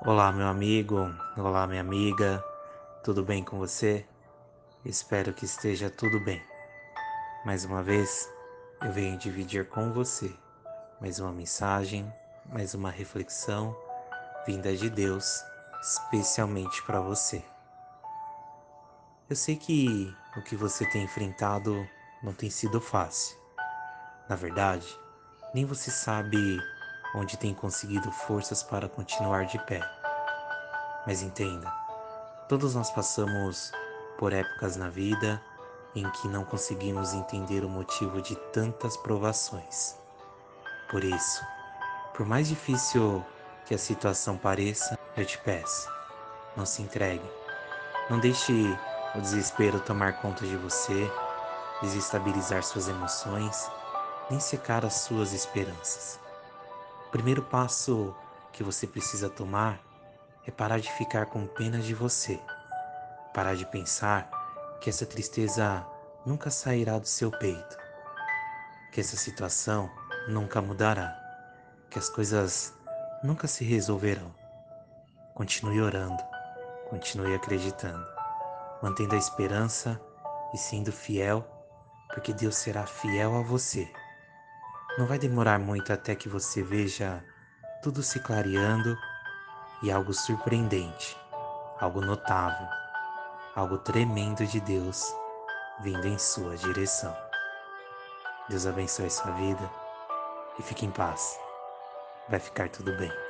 [0.00, 2.42] Olá, meu amigo, olá, minha amiga,
[3.02, 4.06] tudo bem com você?
[4.84, 6.40] Espero que esteja tudo bem.
[7.44, 8.32] Mais uma vez,
[8.80, 10.32] eu venho dividir com você
[11.00, 12.10] mais uma mensagem,
[12.46, 13.76] mais uma reflexão
[14.46, 15.44] vinda de Deus,
[15.82, 17.44] especialmente para você.
[19.28, 21.74] Eu sei que o que você tem enfrentado
[22.22, 23.36] não tem sido fácil.
[24.28, 24.86] Na verdade,
[25.52, 26.38] nem você sabe
[27.14, 29.97] onde tem conseguido forças para continuar de pé.
[31.08, 31.72] Mas entenda,
[32.50, 33.72] todos nós passamos
[34.18, 35.42] por épocas na vida
[35.94, 39.96] em que não conseguimos entender o motivo de tantas provações.
[40.90, 41.42] Por isso,
[42.12, 43.24] por mais difícil
[43.64, 45.90] que a situação pareça, eu te peço,
[46.54, 47.24] não se entregue.
[48.10, 48.52] Não deixe
[49.14, 51.10] o desespero tomar conta de você,
[51.80, 53.70] desestabilizar suas emoções,
[54.28, 56.20] nem secar as suas esperanças.
[57.06, 58.14] O primeiro passo
[58.52, 59.87] que você precisa tomar
[60.48, 62.40] é parar de ficar com pena de você.
[63.34, 64.30] Parar de pensar
[64.80, 65.86] que essa tristeza
[66.24, 67.76] nunca sairá do seu peito.
[68.90, 69.90] Que essa situação
[70.26, 71.14] nunca mudará.
[71.90, 72.72] Que as coisas
[73.22, 74.34] nunca se resolverão.
[75.34, 76.22] Continue orando.
[76.88, 78.06] Continue acreditando.
[78.82, 80.00] Mantendo a esperança
[80.54, 81.46] e sendo fiel,
[82.14, 83.86] porque Deus será fiel a você.
[84.96, 87.22] Não vai demorar muito até que você veja
[87.82, 88.96] tudo se clareando
[89.82, 91.16] e algo surpreendente,
[91.80, 92.66] algo notável,
[93.54, 95.14] algo tremendo de Deus
[95.80, 97.16] vindo em sua direção.
[98.48, 99.70] Deus abençoe sua vida
[100.58, 101.38] e fique em paz.
[102.28, 103.27] Vai ficar tudo bem.